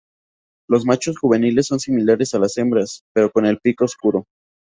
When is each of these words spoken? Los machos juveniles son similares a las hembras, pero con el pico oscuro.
Los 0.67 0.83
machos 0.83 1.19
juveniles 1.19 1.67
son 1.67 1.79
similares 1.79 2.33
a 2.33 2.39
las 2.39 2.57
hembras, 2.57 3.03
pero 3.13 3.29
con 3.31 3.45
el 3.45 3.59
pico 3.59 3.85
oscuro. 3.85 4.25